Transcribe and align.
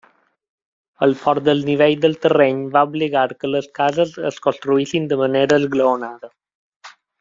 El 1.07 1.13
fort 1.23 1.45
desnivell 1.49 1.99
del 2.07 2.17
terreny 2.25 2.65
va 2.79 2.83
obligar 2.89 3.27
que 3.43 3.53
les 3.59 3.71
cases 3.79 4.17
es 4.33 4.43
construïssin 4.49 5.09
de 5.15 5.23
manera 5.25 5.63
esglaonada. 5.65 6.37